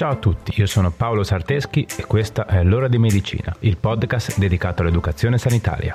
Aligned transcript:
Ciao 0.00 0.12
a 0.12 0.16
tutti, 0.16 0.58
io 0.58 0.64
sono 0.64 0.90
Paolo 0.90 1.22
Sarteschi 1.22 1.86
e 1.98 2.06
questa 2.06 2.46
è 2.46 2.64
L'ora 2.64 2.88
di 2.88 2.96
medicina, 2.96 3.54
il 3.58 3.76
podcast 3.76 4.38
dedicato 4.38 4.80
all'educazione 4.80 5.36
sanitaria. 5.36 5.94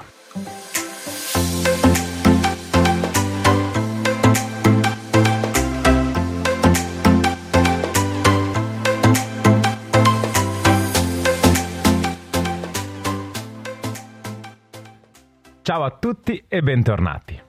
Ciao 15.63 15.84
a 15.84 15.98
tutti 15.99 16.44
e 16.48 16.62
bentornati. 16.62 17.41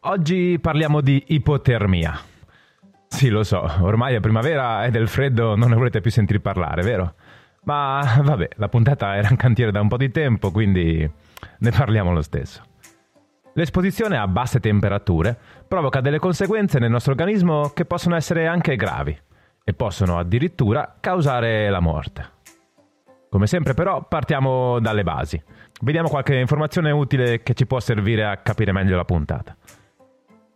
Oggi 0.00 0.58
parliamo 0.60 1.00
di 1.00 1.22
ipotermia. 1.28 2.29
Sì, 3.12 3.28
lo 3.28 3.42
so, 3.42 3.60
ormai 3.80 4.14
è 4.14 4.20
primavera 4.20 4.84
e 4.86 4.90
del 4.90 5.08
freddo 5.08 5.54
non 5.54 5.68
ne 5.70 5.74
volete 5.74 6.00
più 6.00 6.10
sentire 6.10 6.40
parlare, 6.40 6.82
vero? 6.82 7.14
Ma 7.64 8.18
vabbè, 8.22 8.50
la 8.54 8.68
puntata 8.68 9.16
era 9.16 9.28
in 9.28 9.36
cantiere 9.36 9.72
da 9.72 9.80
un 9.80 9.88
po' 9.88 9.98
di 9.98 10.10
tempo, 10.10 10.50
quindi 10.50 11.10
ne 11.58 11.70
parliamo 11.70 12.12
lo 12.12 12.22
stesso. 12.22 12.62
L'esposizione 13.54 14.16
a 14.16 14.26
basse 14.26 14.60
temperature 14.60 15.36
provoca 15.66 16.00
delle 16.00 16.18
conseguenze 16.18 16.78
nel 16.78 16.90
nostro 16.90 17.12
organismo 17.12 17.72
che 17.74 17.84
possono 17.84 18.14
essere 18.14 18.46
anche 18.46 18.76
gravi 18.76 19.18
e 19.62 19.74
possono 19.74 20.18
addirittura 20.18 20.96
causare 20.98 21.68
la 21.68 21.80
morte. 21.80 22.38
Come 23.28 23.46
sempre 23.46 23.74
però 23.74 24.06
partiamo 24.06 24.78
dalle 24.80 25.02
basi. 25.02 25.42
Vediamo 25.82 26.08
qualche 26.08 26.36
informazione 26.36 26.90
utile 26.90 27.42
che 27.42 27.54
ci 27.54 27.66
può 27.66 27.80
servire 27.80 28.24
a 28.24 28.36
capire 28.38 28.72
meglio 28.72 28.96
la 28.96 29.04
puntata. 29.04 29.54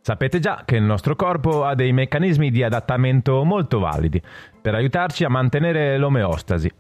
Sapete 0.07 0.39
già 0.39 0.65
che 0.67 0.77
il 0.77 0.83
nostro 0.83 1.17
corpo 1.17 1.65
ha 1.65 1.75
dei 1.75 1.95
meccanismi 1.95 2.51
di 2.51 2.63
adattamento 2.63 3.43
molto 3.43 3.79
validi 3.79 4.21
per 4.61 4.75
aiutarci 4.75 5.25
a 5.25 5.31
mantenere 5.31 5.97
l'omeostasi, 5.97 6.71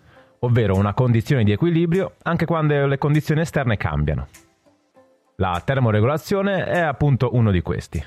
ovvero 0.40 0.76
una 0.76 0.92
condizione 0.92 1.42
di 1.42 1.50
equilibrio 1.50 2.16
anche 2.24 2.44
quando 2.44 2.84
le 2.84 2.98
condizioni 2.98 3.40
esterne 3.40 3.78
cambiano. 3.78 4.26
La 5.36 5.58
termoregolazione 5.64 6.66
è 6.66 6.80
appunto 6.80 7.30
uno 7.34 7.50
di 7.50 7.62
questi. 7.62 8.04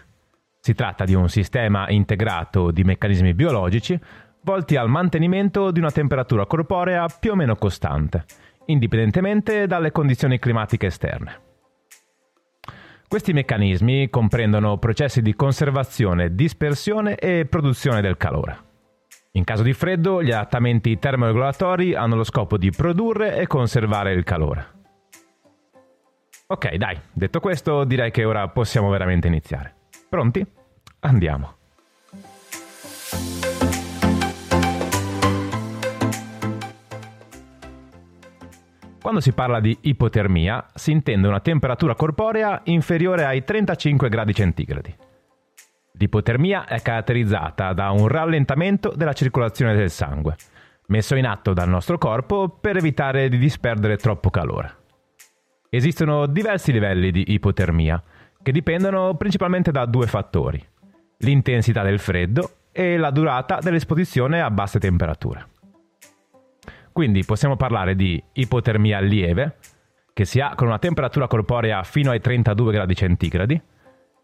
Si 0.60 0.76
tratta 0.76 1.04
di 1.04 1.16
un 1.16 1.30
sistema 1.30 1.90
integrato 1.90 2.70
di 2.70 2.84
meccanismi 2.84 3.34
biologici 3.34 4.00
volti 4.42 4.76
al 4.76 4.88
mantenimento 4.88 5.72
di 5.72 5.80
una 5.80 5.90
temperatura 5.90 6.46
corporea 6.46 7.08
più 7.08 7.32
o 7.32 7.36
meno 7.36 7.56
costante 7.56 8.24
indipendentemente 8.68 9.66
dalle 9.66 9.92
condizioni 9.92 10.40
climatiche 10.40 10.88
esterne. 10.88 11.47
Questi 13.10 13.32
meccanismi 13.32 14.10
comprendono 14.10 14.78
processi 14.80 15.22
di 15.22 15.34
conservazione, 15.34 16.36
dispersione 16.36 17.16
e 17.16 17.46
produzione 17.46 18.02
del 18.02 18.18
calore. 18.18 18.66
In 19.32 19.46
caso 19.46 19.64
di 19.64 19.72
freddo, 19.72 20.22
gli 20.22 20.32
adattamenti 20.32 21.00
termoregolatori 21.00 21.96
hanno 21.96 22.18
lo 22.18 22.26
scopo 22.26 22.58
di 22.58 22.70
produrre 22.70 23.38
e 23.38 23.48
conservare 23.48 24.12
il 24.12 24.26
calore. 24.26 24.76
Ok, 26.48 26.76
dai, 26.76 27.00
detto 27.14 27.40
questo, 27.40 27.86
direi 27.86 28.12
che 28.12 28.26
ora 28.26 28.50
possiamo 28.50 28.90
veramente 28.90 29.28
iniziare. 29.28 29.74
Pronti? 30.10 30.46
Andiamo. 31.00 31.57
Quando 39.08 39.24
si 39.24 39.32
parla 39.32 39.62
di 39.62 39.78
ipotermia 39.84 40.66
si 40.74 40.92
intende 40.92 41.30
una 41.30 41.40
temperatura 41.40 41.96
corporea 41.96 42.60
inferiore 42.66 43.24
ai 43.24 43.42
35 43.42 44.10
gradi 44.10 44.34
centigradi. 44.34 44.94
L'ipotermia 45.94 46.66
è 46.66 46.82
caratterizzata 46.82 47.72
da 47.72 47.92
un 47.92 48.10
rallentamento 48.10 48.92
della 48.94 49.14
circolazione 49.14 49.76
del 49.76 49.92
sangue, 49.92 50.36
messo 50.88 51.16
in 51.16 51.26
atto 51.26 51.54
dal 51.54 51.70
nostro 51.70 51.98
corpo 51.98 52.50
per 52.50 52.76
evitare 52.76 53.30
di 53.30 53.38
disperdere 53.38 53.96
troppo 53.96 54.30
calore. 54.30 54.76
Esistono 55.70 56.26
diversi 56.26 56.74
livelli 56.74 57.10
di 57.10 57.32
ipotermia, 57.32 58.04
che 58.44 58.52
dipendono 58.52 59.16
principalmente 59.16 59.72
da 59.72 59.86
due 59.86 60.08
fattori, 60.08 60.62
l'intensità 61.20 61.82
del 61.82 62.00
freddo 62.00 62.56
e 62.74 62.98
la 62.98 63.12
durata 63.12 63.60
dell'esposizione 63.62 64.42
a 64.42 64.52
basse 64.52 64.80
temperature. 64.80 65.56
Quindi 66.98 67.24
possiamo 67.26 67.56
parlare 67.56 67.96
di 67.96 68.20
ipotermia 68.34 69.00
lieve, 69.00 69.58
che 70.14 70.26
si 70.26 70.40
ha 70.40 70.56
con 70.56 70.66
una 70.66 70.80
temperatura 70.80 71.28
corporea 71.28 71.84
fino 71.84 72.10
ai 72.10 72.20
32 72.20 72.74
gradi 72.74 72.96
centigradi, 72.96 73.62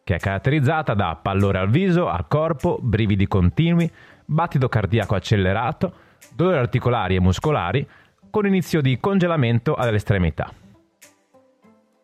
che 0.03 0.15
è 0.15 0.17
caratterizzata 0.17 0.95
da 0.95 1.15
pallore 1.21 1.59
al 1.59 1.69
viso, 1.69 2.09
al 2.09 2.27
corpo, 2.27 2.79
brividi 2.81 3.27
continui, 3.27 3.87
battito 4.25 4.69
cardiaco 4.69 5.13
accelerato, 5.13 5.93
dolori 6.33 6.57
articolari 6.57 7.13
e 7.13 7.19
muscolari, 7.19 7.87
con 8.31 8.47
inizio 8.47 8.81
di 8.81 8.99
congelamento 8.99 9.75
all'estremità. 9.75 10.51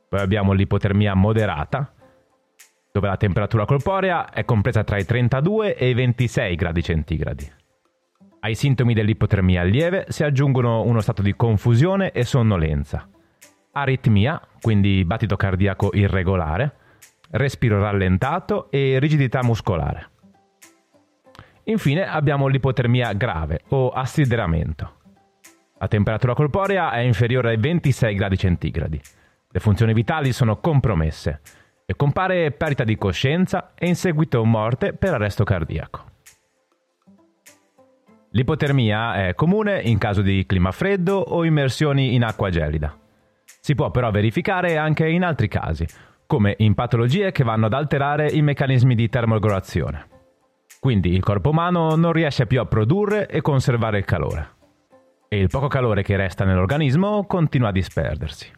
Poi 0.07 0.19
abbiamo 0.19 0.53
l'ipotermia 0.53 1.15
moderata, 1.15 1.91
dove 2.91 3.07
la 3.07 3.17
temperatura 3.17 3.65
corporea 3.65 4.29
è 4.29 4.45
compresa 4.45 4.83
tra 4.83 4.99
i 4.99 5.05
32 5.05 5.75
e 5.75 5.89
i 5.89 5.95
26 5.95 6.55
gradi 6.55 6.83
centigradi. 6.83 7.57
Ai 8.41 8.55
sintomi 8.55 8.93
dell'ipotermia 8.93 9.63
lieve 9.63 10.05
si 10.09 10.23
aggiungono 10.23 10.83
uno 10.83 11.01
stato 11.01 11.21
di 11.21 11.35
confusione 11.35 12.11
e 12.11 12.23
sonnolenza, 12.23 13.07
aritmia, 13.73 14.41
quindi 14.61 15.03
battito 15.03 15.35
cardiaco 15.35 15.89
irregolare, 15.93 16.73
respiro 17.31 17.81
rallentato 17.81 18.71
e 18.71 18.97
rigidità 18.99 19.43
muscolare. 19.43 20.09
Infine 21.63 22.07
abbiamo 22.07 22.47
l'ipotermia 22.47 23.11
grave 23.13 23.61
o 23.69 23.89
assideramento. 23.89 24.95
La 25.77 25.89
temperatura 25.89 26.33
corporea 26.33 26.91
è 26.91 26.99
inferiore 26.99 27.49
ai 27.49 27.57
26 27.57 28.15
gradi 28.15 28.37
centigradi. 28.37 29.01
Le 29.51 29.59
funzioni 29.59 29.93
vitali 29.93 30.31
sono 30.31 30.57
compromesse 30.57 31.41
e 31.85 31.95
compare 31.95 32.51
perdita 32.51 32.85
di 32.85 32.97
coscienza 32.97 33.73
e 33.75 33.87
in 33.87 33.95
seguito 33.95 34.43
morte 34.45 34.93
per 34.93 35.13
arresto 35.13 35.43
cardiaco. 35.43 36.08
L'ipotermia 38.31 39.27
è 39.27 39.33
comune 39.33 39.81
in 39.81 39.97
caso 39.97 40.21
di 40.21 40.45
clima 40.45 40.71
freddo 40.71 41.17
o 41.17 41.45
immersioni 41.45 42.13
in 42.13 42.23
acqua 42.23 42.51
gelida. 42.51 42.95
Si 43.59 43.73
può 43.73 43.89
però 43.89 44.11
verificare 44.11 44.77
anche 44.77 45.07
in 45.07 45.23
altri 45.23 45.47
casi, 45.47 45.87
come 46.27 46.53
in 46.59 46.75
patologie 46.75 47.31
che 47.31 47.43
vanno 47.43 47.65
ad 47.65 47.73
alterare 47.73 48.29
i 48.29 48.43
meccanismi 48.43 48.93
di 48.93 49.09
termoregolazione. 49.09 50.07
Quindi 50.79 51.11
il 51.11 51.23
corpo 51.23 51.49
umano 51.49 51.95
non 51.95 52.13
riesce 52.13 52.45
più 52.45 52.59
a 52.59 52.65
produrre 52.65 53.27
e 53.27 53.41
conservare 53.41 53.97
il 53.97 54.05
calore. 54.05 54.49
E 55.27 55.39
il 55.39 55.49
poco 55.49 55.67
calore 55.67 56.03
che 56.03 56.15
resta 56.15 56.45
nell'organismo 56.45 57.25
continua 57.25 57.69
a 57.69 57.73
disperdersi. 57.73 58.51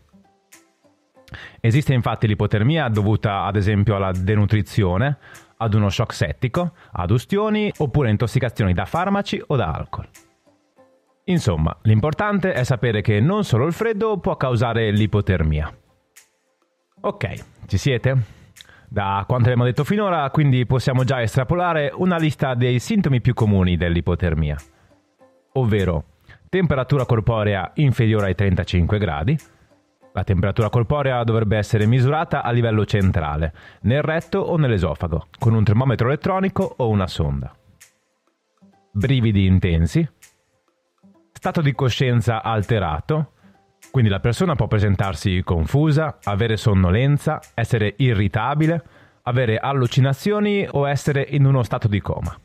Esiste 1.61 1.93
infatti 1.93 2.27
l'ipotermia 2.27 2.89
dovuta 2.89 3.43
ad 3.43 3.55
esempio 3.55 3.95
alla 3.95 4.11
denutrizione, 4.11 5.17
ad 5.61 5.75
uno 5.75 5.89
shock 5.89 6.13
settico, 6.13 6.73
ad 6.91 7.11
ustioni 7.11 7.71
oppure 7.77 8.09
intossicazioni 8.09 8.73
da 8.73 8.85
farmaci 8.85 9.41
o 9.47 9.55
da 9.55 9.71
alcol. 9.71 10.07
Insomma, 11.25 11.77
l'importante 11.83 12.51
è 12.53 12.63
sapere 12.63 13.01
che 13.01 13.19
non 13.19 13.43
solo 13.43 13.67
il 13.67 13.73
freddo 13.73 14.17
può 14.17 14.35
causare 14.35 14.89
l'ipotermia. 14.89 15.71
Ok, 17.01 17.43
ci 17.67 17.77
siete? 17.77 18.39
Da 18.89 19.23
quanto 19.27 19.45
abbiamo 19.45 19.63
detto 19.63 19.83
finora, 19.83 20.29
quindi 20.31 20.65
possiamo 20.65 21.03
già 21.03 21.21
estrapolare 21.21 21.91
una 21.93 22.17
lista 22.17 22.55
dei 22.55 22.79
sintomi 22.79 23.21
più 23.21 23.33
comuni 23.33 23.77
dell'ipotermia, 23.77 24.57
ovvero 25.53 26.05
temperatura 26.49 27.05
corporea 27.05 27.71
inferiore 27.75 28.25
ai 28.25 28.35
35 28.35 28.97
gradi, 28.97 29.37
la 30.13 30.23
temperatura 30.23 30.69
corporea 30.69 31.23
dovrebbe 31.23 31.57
essere 31.57 31.85
misurata 31.85 32.43
a 32.43 32.51
livello 32.51 32.85
centrale, 32.85 33.53
nel 33.81 34.01
retto 34.01 34.39
o 34.39 34.57
nell'esofago, 34.57 35.27
con 35.39 35.53
un 35.53 35.63
termometro 35.63 36.07
elettronico 36.07 36.73
o 36.77 36.89
una 36.89 37.07
sonda. 37.07 37.55
Brividi 38.91 39.45
intensi. 39.45 40.07
Stato 41.31 41.61
di 41.61 41.73
coscienza 41.73 42.43
alterato, 42.43 43.33
quindi 43.89 44.09
la 44.09 44.19
persona 44.19 44.55
può 44.55 44.67
presentarsi 44.67 45.41
confusa, 45.43 46.17
avere 46.23 46.57
sonnolenza, 46.57 47.39
essere 47.53 47.93
irritabile, 47.97 48.83
avere 49.23 49.57
allucinazioni 49.57 50.67
o 50.69 50.87
essere 50.87 51.25
in 51.29 51.45
uno 51.45 51.63
stato 51.63 51.87
di 51.87 52.01
coma. 52.01 52.37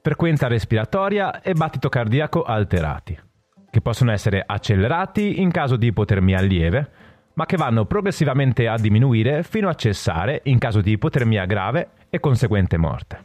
Frequenza 0.00 0.48
respiratoria 0.48 1.42
e 1.42 1.52
battito 1.52 1.88
cardiaco 1.88 2.42
alterati 2.42 3.30
che 3.72 3.80
possono 3.80 4.12
essere 4.12 4.44
accelerati 4.44 5.40
in 5.40 5.50
caso 5.50 5.76
di 5.76 5.86
ipotermia 5.86 6.42
lieve, 6.42 6.90
ma 7.32 7.46
che 7.46 7.56
vanno 7.56 7.86
progressivamente 7.86 8.68
a 8.68 8.76
diminuire 8.76 9.42
fino 9.44 9.70
a 9.70 9.74
cessare 9.74 10.42
in 10.44 10.58
caso 10.58 10.82
di 10.82 10.90
ipotermia 10.90 11.46
grave 11.46 11.92
e 12.10 12.20
conseguente 12.20 12.76
morte. 12.76 13.18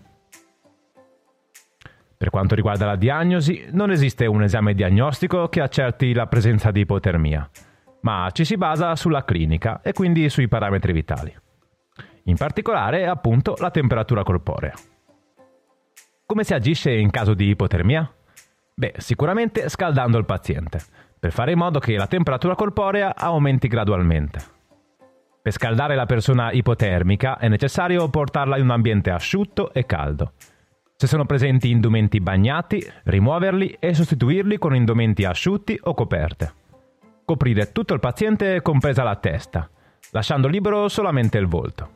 Per 2.15 2.29
quanto 2.29 2.55
riguarda 2.55 2.85
la 2.85 2.95
diagnosi, 2.95 3.67
non 3.71 3.91
esiste 3.91 4.25
un 4.25 4.41
esame 4.41 4.73
diagnostico 4.73 5.49
che 5.49 5.59
accerti 5.59 6.13
la 6.13 6.27
presenza 6.27 6.71
di 6.71 6.79
ipotermia, 6.79 7.49
ma 8.03 8.29
ci 8.31 8.45
si 8.45 8.55
basa 8.55 8.95
sulla 8.95 9.25
clinica 9.25 9.81
e 9.81 9.91
quindi 9.91 10.29
sui 10.29 10.47
parametri 10.47 10.93
vitali. 10.93 11.35
In 12.23 12.37
particolare, 12.37 13.05
appunto, 13.05 13.55
la 13.59 13.69
temperatura 13.69 14.23
corporea. 14.23 14.75
Come 16.25 16.45
si 16.45 16.53
agisce 16.53 16.93
in 16.93 17.09
caso 17.11 17.33
di 17.33 17.49
ipotermia? 17.49 18.09
Beh, 18.79 18.93
sicuramente 18.97 19.69
scaldando 19.69 20.19
il 20.19 20.25
paziente, 20.25 20.79
per 21.19 21.31
fare 21.31 21.51
in 21.51 21.57
modo 21.57 21.79
che 21.79 21.97
la 21.97 22.05
temperatura 22.05 22.53
corporea 22.53 23.15
aumenti 23.15 23.67
gradualmente. 23.67 24.39
Per 25.41 25.51
scaldare 25.51 25.95
la 25.95 26.05
persona 26.05 26.51
ipotermica 26.51 27.39
è 27.39 27.47
necessario 27.47 28.07
portarla 28.07 28.55
in 28.55 28.65
un 28.65 28.69
ambiente 28.69 29.09
asciutto 29.09 29.73
e 29.73 29.87
caldo. 29.87 30.33
Se 30.95 31.07
sono 31.07 31.25
presenti 31.25 31.71
indumenti 31.71 32.19
bagnati, 32.19 32.85
rimuoverli 33.05 33.77
e 33.79 33.95
sostituirli 33.95 34.59
con 34.59 34.75
indumenti 34.75 35.25
asciutti 35.25 35.79
o 35.81 35.95
coperte. 35.95 36.53
Coprire 37.25 37.71
tutto 37.71 37.95
il 37.95 37.99
paziente 37.99 38.61
compresa 38.61 39.01
la 39.01 39.15
testa, 39.15 39.67
lasciando 40.11 40.47
libero 40.47 40.87
solamente 40.87 41.39
il 41.39 41.47
volto. 41.47 41.89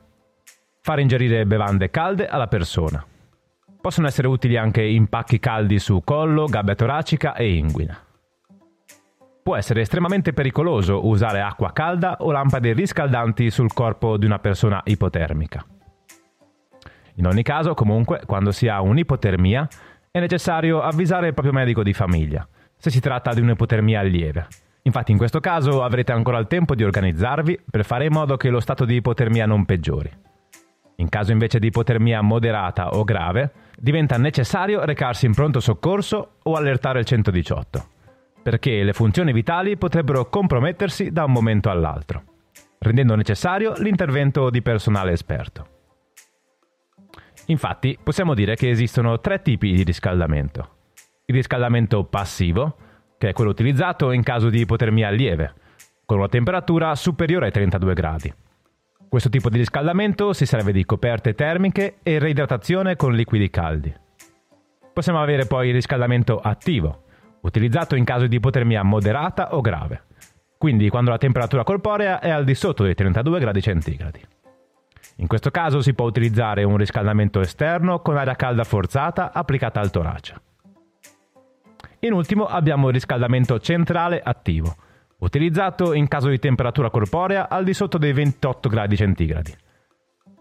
Fare 0.81 1.01
ingerire 1.04 1.45
bevande 1.45 1.92
calde 1.92 2.28
alla 2.28 2.48
persona. 2.48 3.06
Possono 3.81 4.06
essere 4.06 4.28
utili 4.28 4.57
anche 4.57 4.83
impacchi 4.83 5.39
caldi 5.39 5.80
su 5.80 6.01
collo, 6.04 6.45
gabbia 6.45 6.75
toracica 6.75 7.33
e 7.33 7.56
inguina. 7.56 7.98
Può 9.42 9.56
essere 9.56 9.81
estremamente 9.81 10.33
pericoloso 10.33 11.07
usare 11.07 11.42
acqua 11.42 11.74
calda 11.74 12.18
o 12.19 12.31
lampade 12.31 12.74
riscaldanti 12.74 13.50
sul 13.50 13.74
corpo 13.74 14.18
di 14.18 14.28
una 14.28 14.38
persona 14.38 14.81
ipotermica. 14.86 15.66
In 17.16 17.25
ogni 17.25 17.42
caso, 17.42 17.74
comunque, 17.74 18.22
quando 18.28 18.51
si 18.51 18.68
ha 18.68 18.81
un'ipotermia, 18.81 19.68
è 20.12 20.19
necessario 20.19 20.81
avvisare 20.81 21.28
il 21.28 21.33
proprio 21.33 21.54
medico 21.54 21.81
di 21.81 21.94
famiglia, 21.94 22.48
se 22.78 22.92
si 22.92 23.00
tratta 23.00 23.33
di 23.33 23.42
un'ipotermia 23.42 24.04
lieve. 24.04 24.45
Infatti 24.83 25.12
in 25.12 25.18
questo 25.18 25.39
caso 25.39 25.83
avrete 25.83 26.12
ancora 26.12 26.38
il 26.38 26.45
tempo 26.45 26.75
di 26.75 26.83
organizzarvi 26.83 27.62
per 27.69 27.83
fare 27.83 28.06
in 28.06 28.13
modo 28.13 28.38
che 28.38 28.50
lo 28.50 28.60
stato 28.60 28.86
di 28.86 28.95
ipotermia 28.95 29.48
non 29.48 29.66
peggiori. 29.66 30.12
In 30.98 31.10
caso 31.10 31.32
invece 31.32 31.60
di 31.60 31.68
ipotermia 31.68 32.22
moderata 32.22 32.90
o 32.90 33.04
grave, 33.04 33.52
diventa 33.78 34.18
necessario 34.18 34.84
recarsi 34.86 35.26
in 35.26 35.34
pronto 35.34 35.60
soccorso 35.60 36.36
o 36.44 36.56
allertare 36.56 37.00
il 37.00 37.06
118, 37.06 37.86
perché 38.44 38.84
le 38.84 38.94
funzioni 38.94 39.34
vitali 39.34 39.78
potrebbero 39.78 40.30
compromettersi 40.30 41.12
da 41.12 41.24
un 41.24 41.32
momento 41.32 41.70
all'altro, 41.70 42.24
rendendo 42.80 43.16
necessario 43.16 43.74
l'intervento 43.78 44.50
di 44.50 44.62
personale 44.62 45.12
esperto. 45.12 45.68
Infatti, 47.48 47.98
possiamo 48.02 48.34
dire 48.34 48.56
che 48.56 48.70
esistono 48.70 49.20
tre 49.20 49.42
tipi 49.42 49.74
di 49.74 49.84
riscaldamento. 49.84 50.76
Il 51.26 51.36
riscaldamento 51.36 52.04
passivo, 52.04 52.76
che 53.18 53.30
è 53.30 53.34
quello 53.34 53.52
utilizzato 53.52 54.12
in 54.12 54.24
caso 54.24 54.50
di 54.50 54.62
ipotermia 54.62 55.10
lieve, 55.10 55.54
con 56.06 56.18
una 56.18 56.28
temperatura 56.28 56.94
superiore 56.96 57.46
ai 57.46 57.52
32 57.52 57.94
gradi. 57.94 58.34
Questo 59.12 59.28
tipo 59.28 59.50
di 59.50 59.58
riscaldamento 59.58 60.31
si 60.31 60.46
serve 60.46 60.72
di 60.72 60.86
coperte 60.86 61.34
termiche 61.34 61.98
e 62.02 62.18
reidratazione 62.18 62.96
con 62.96 63.12
liquidi 63.12 63.50
caldi. 63.50 63.94
Possiamo 64.94 65.22
avere 65.22 65.46
poi 65.46 65.68
il 65.68 65.74
riscaldamento 65.74 66.40
attivo, 66.40 67.04
utilizzato 67.42 67.98
in 67.98 68.06
caso 68.06 68.28
di 68.28 68.38
ipotermia 68.38 68.84
moderata 68.84 69.54
o 69.54 69.60
grave, 69.60 70.04
quindi 70.58 70.88
quando 70.88 71.10
la 71.10 71.18
temperatura 71.18 71.66
corporea 71.66 72.22
è 72.22 72.30
al 72.30 72.46
di 72.46 72.56
sotto 72.56 72.84
dei 72.84 72.96
32 72.96 73.40
gradi 73.42 73.62
centigradi. 73.62 74.25
In 75.18 75.28
questo 75.28 75.52
caso 75.52 75.81
si 75.81 75.94
può 75.94 76.06
utilizzare 76.06 76.64
un 76.64 76.78
riscaldamento 76.78 77.42
esterno 77.42 78.00
con 78.00 78.16
aria 78.16 78.36
calda 78.36 78.64
forzata 78.64 79.34
applicata 79.34 79.81
al 79.81 79.92
torace. 79.92 80.36
In 82.00 82.14
ultimo 82.14 82.46
abbiamo 82.46 82.88
il 82.88 82.94
riscaldamento 82.94 83.60
centrale 83.60 84.22
attivo, 84.24 84.74
utilizzato 85.21 85.94
in 85.94 86.07
caso 86.07 86.29
di 86.29 86.39
temperatura 86.39 86.89
corporea 86.89 87.50
al 87.50 87.63
di 87.63 87.73
sotto 87.73 87.97
dei 87.97 88.13
28 88.13 88.69
gradi 88.69 88.95
centigradi, 88.95 89.56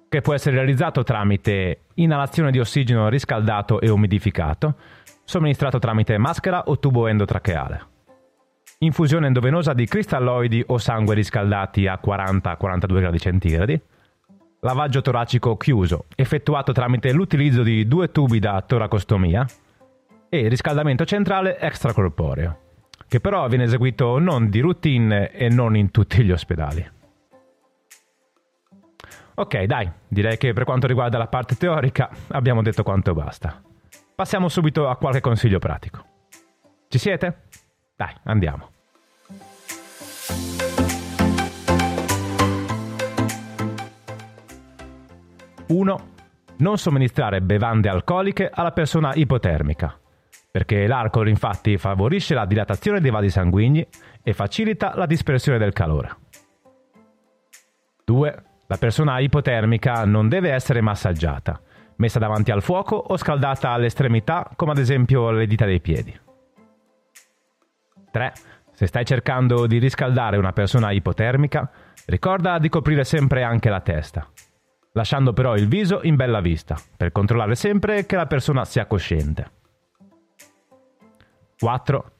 che 0.08 0.20
può 0.20 0.34
essere 0.34 0.56
realizzato 0.56 1.02
tramite 1.02 1.82
inalazione 1.94 2.50
di 2.50 2.58
ossigeno 2.58 3.08
riscaldato 3.08 3.80
e 3.80 3.90
umidificato, 3.90 4.74
somministrato 5.24 5.78
tramite 5.78 6.16
maschera 6.18 6.64
o 6.66 6.78
tubo 6.78 7.06
endotracheale. 7.06 7.88
Infusione 8.78 9.26
endovenosa 9.26 9.74
di 9.74 9.84
cristalloidi 9.84 10.64
o 10.68 10.78
sangue 10.78 11.14
riscaldati 11.14 11.86
a 11.86 12.00
40-42 12.02 12.98
gradi 12.98 13.18
centigradi. 13.18 13.80
Lavaggio 14.60 15.02
toracico 15.02 15.56
chiuso, 15.58 16.06
effettuato 16.16 16.72
tramite 16.72 17.12
l'utilizzo 17.12 17.62
di 17.62 17.86
due 17.86 18.10
tubi 18.10 18.38
da 18.38 18.62
toracostomia. 18.62 19.46
E 20.30 20.48
riscaldamento 20.48 21.04
centrale 21.04 21.58
extracorporeo 21.58 22.68
che 23.10 23.18
però 23.18 23.48
viene 23.48 23.64
eseguito 23.64 24.20
non 24.20 24.50
di 24.50 24.60
routine 24.60 25.32
e 25.32 25.48
non 25.48 25.74
in 25.74 25.90
tutti 25.90 26.22
gli 26.22 26.30
ospedali. 26.30 26.88
Ok, 29.34 29.62
dai, 29.64 29.90
direi 30.06 30.36
che 30.36 30.52
per 30.52 30.62
quanto 30.62 30.86
riguarda 30.86 31.18
la 31.18 31.26
parte 31.26 31.56
teorica 31.56 32.08
abbiamo 32.28 32.62
detto 32.62 32.84
quanto 32.84 33.12
basta. 33.12 33.60
Passiamo 34.14 34.48
subito 34.48 34.88
a 34.88 34.96
qualche 34.96 35.20
consiglio 35.20 35.58
pratico. 35.58 36.04
Ci 36.86 36.98
siete? 36.98 37.46
Dai, 37.96 38.14
andiamo. 38.22 38.70
Uno, 45.66 46.08
non 46.58 46.78
somministrare 46.78 47.40
bevande 47.40 47.88
alcoliche 47.88 48.48
alla 48.54 48.70
persona 48.70 49.14
ipotermica 49.14 49.99
perché 50.50 50.86
l'alcol 50.86 51.28
infatti 51.28 51.76
favorisce 51.78 52.34
la 52.34 52.44
dilatazione 52.44 53.00
dei 53.00 53.10
vasi 53.10 53.30
sanguigni 53.30 53.86
e 54.22 54.32
facilita 54.32 54.92
la 54.96 55.06
dispersione 55.06 55.58
del 55.58 55.72
calore. 55.72 56.16
2. 58.04 58.42
La 58.66 58.76
persona 58.76 59.18
ipotermica 59.20 60.04
non 60.04 60.28
deve 60.28 60.50
essere 60.50 60.80
massaggiata, 60.80 61.60
messa 61.96 62.18
davanti 62.18 62.50
al 62.50 62.62
fuoco 62.62 62.96
o 62.96 63.16
scaldata 63.16 63.70
all'estremità 63.70 64.50
come 64.56 64.72
ad 64.72 64.78
esempio 64.78 65.30
le 65.30 65.46
dita 65.46 65.64
dei 65.64 65.80
piedi. 65.80 66.18
3. 68.10 68.32
Se 68.72 68.86
stai 68.86 69.04
cercando 69.04 69.66
di 69.66 69.78
riscaldare 69.78 70.36
una 70.36 70.52
persona 70.52 70.90
ipotermica, 70.90 71.70
ricorda 72.06 72.58
di 72.58 72.68
coprire 72.68 73.04
sempre 73.04 73.42
anche 73.42 73.68
la 73.68 73.80
testa, 73.80 74.26
lasciando 74.92 75.32
però 75.32 75.54
il 75.54 75.68
viso 75.68 76.00
in 76.02 76.16
bella 76.16 76.40
vista, 76.40 76.76
per 76.96 77.12
controllare 77.12 77.54
sempre 77.54 78.06
che 78.06 78.16
la 78.16 78.26
persona 78.26 78.64
sia 78.64 78.86
cosciente. 78.86 79.58
4. 81.60 82.12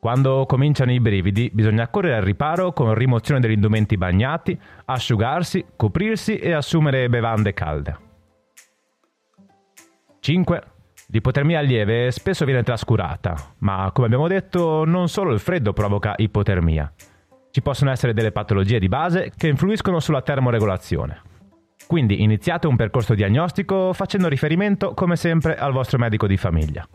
Quando 0.00 0.46
cominciano 0.46 0.90
i 0.90 1.00
brividi 1.00 1.50
bisogna 1.52 1.88
correre 1.88 2.16
al 2.16 2.22
riparo 2.22 2.72
con 2.72 2.94
rimozione 2.94 3.40
degli 3.40 3.52
indumenti 3.52 3.98
bagnati, 3.98 4.58
asciugarsi, 4.86 5.66
coprirsi 5.76 6.38
e 6.38 6.52
assumere 6.52 7.08
bevande 7.10 7.52
calde. 7.52 7.98
5. 10.20 10.62
L'ipotermia 11.08 11.60
lieve 11.60 12.10
spesso 12.10 12.46
viene 12.46 12.62
trascurata, 12.62 13.34
ma 13.58 13.90
come 13.92 14.06
abbiamo 14.06 14.28
detto 14.28 14.84
non 14.86 15.08
solo 15.08 15.32
il 15.32 15.40
freddo 15.40 15.74
provoca 15.74 16.14
ipotermia. 16.16 16.90
Ci 17.50 17.60
possono 17.60 17.90
essere 17.90 18.14
delle 18.14 18.32
patologie 18.32 18.78
di 18.78 18.88
base 18.88 19.30
che 19.36 19.48
influiscono 19.48 20.00
sulla 20.00 20.22
termoregolazione. 20.22 21.20
Quindi 21.86 22.22
iniziate 22.22 22.66
un 22.66 22.76
percorso 22.76 23.14
diagnostico 23.14 23.92
facendo 23.92 24.28
riferimento 24.28 24.94
come 24.94 25.16
sempre 25.16 25.56
al 25.56 25.72
vostro 25.72 25.98
medico 25.98 26.26
di 26.26 26.38
famiglia. 26.38 26.88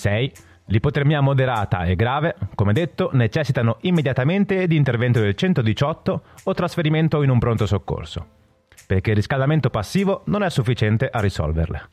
6. 0.00 0.32
L'ipotermia 0.66 1.20
moderata 1.20 1.84
e 1.84 1.94
grave, 1.94 2.36
come 2.54 2.72
detto, 2.72 3.10
necessitano 3.12 3.78
immediatamente 3.82 4.66
di 4.66 4.76
intervento 4.76 5.20
del 5.20 5.34
118 5.34 6.22
o 6.44 6.54
trasferimento 6.54 7.22
in 7.22 7.30
un 7.30 7.38
pronto 7.38 7.66
soccorso, 7.66 8.26
perché 8.86 9.10
il 9.10 9.16
riscaldamento 9.16 9.68
passivo 9.68 10.22
non 10.26 10.42
è 10.42 10.48
sufficiente 10.48 11.08
a 11.10 11.20
risolverle. 11.20 11.88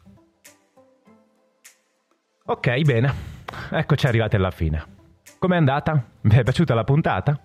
Ok, 2.46 2.82
bene, 2.82 3.14
eccoci 3.72 4.08
arrivati 4.08 4.36
alla 4.36 4.52
fine. 4.52 4.96
Com'è 5.40 5.58
andata? 5.58 6.02
Vi 6.22 6.36
è 6.38 6.44
piaciuta 6.44 6.74
la 6.74 6.84
puntata? 6.84 7.38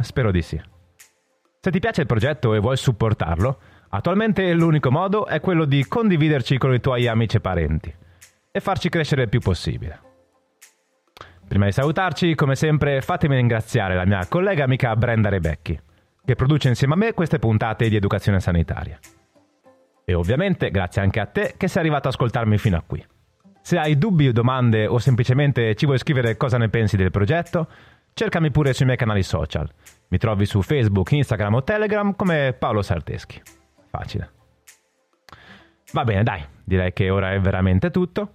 Spero 0.00 0.30
di 0.30 0.42
sì. 0.42 0.60
Se 1.60 1.70
ti 1.70 1.78
piace 1.78 2.02
il 2.02 2.06
progetto 2.06 2.52
e 2.52 2.58
vuoi 2.58 2.76
supportarlo, 2.76 3.58
attualmente 3.90 4.52
l'unico 4.52 4.90
modo 4.90 5.26
è 5.26 5.40
quello 5.40 5.64
di 5.64 5.86
condividerci 5.86 6.58
con 6.58 6.74
i 6.74 6.80
tuoi 6.80 7.06
amici 7.06 7.36
e 7.36 7.40
parenti 7.40 7.94
e 8.50 8.60
farci 8.60 8.88
crescere 8.88 9.22
il 9.22 9.28
più 9.28 9.40
possibile. 9.40 10.09
Prima 11.50 11.64
di 11.64 11.72
salutarci, 11.72 12.36
come 12.36 12.54
sempre, 12.54 13.00
fatemi 13.00 13.34
ringraziare 13.34 13.96
la 13.96 14.04
mia 14.04 14.24
collega 14.28 14.62
amica 14.62 14.94
Brenda 14.94 15.30
Rebecchi, 15.30 15.76
che 16.24 16.36
produce 16.36 16.68
insieme 16.68 16.94
a 16.94 16.96
me 16.96 17.12
queste 17.12 17.40
puntate 17.40 17.88
di 17.88 17.96
educazione 17.96 18.38
sanitaria. 18.38 18.96
E 20.04 20.14
ovviamente 20.14 20.70
grazie 20.70 21.02
anche 21.02 21.18
a 21.18 21.26
te 21.26 21.54
che 21.56 21.66
sei 21.66 21.80
arrivato 21.80 22.06
ad 22.06 22.14
ascoltarmi 22.14 22.56
fino 22.56 22.76
a 22.76 22.84
qui. 22.86 23.04
Se 23.62 23.76
hai 23.76 23.98
dubbi 23.98 24.28
o 24.28 24.32
domande 24.32 24.86
o 24.86 25.00
semplicemente 25.00 25.74
ci 25.74 25.86
vuoi 25.86 25.98
scrivere 25.98 26.36
cosa 26.36 26.56
ne 26.56 26.68
pensi 26.68 26.96
del 26.96 27.10
progetto, 27.10 27.66
cercami 28.14 28.52
pure 28.52 28.72
sui 28.72 28.84
miei 28.84 28.96
canali 28.96 29.24
social. 29.24 29.68
Mi 30.06 30.18
trovi 30.18 30.46
su 30.46 30.62
Facebook, 30.62 31.10
Instagram 31.10 31.54
o 31.54 31.64
Telegram 31.64 32.14
come 32.14 32.54
Paolo 32.56 32.80
Sarteschi. 32.80 33.42
Facile. 33.88 34.30
Va 35.94 36.04
bene, 36.04 36.22
dai, 36.22 36.44
direi 36.62 36.92
che 36.92 37.10
ora 37.10 37.32
è 37.32 37.40
veramente 37.40 37.90
tutto. 37.90 38.34